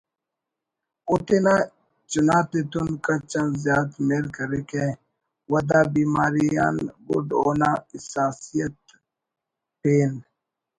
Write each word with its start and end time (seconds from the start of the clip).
او 1.07 1.13
تینا 1.27 1.55
چناتتون 2.11 2.89
کچ 3.05 3.31
آن 3.41 3.49
زیات 3.63 3.91
مہرکریکہ 4.07 4.85
و 5.49 5.53
دا 5.69 5.79
بیماری 5.93 6.47
آن 6.65 6.75
گڈ 7.07 7.27
اونا 7.41 7.71
حساسیت 7.91 8.77
پین 9.81 10.11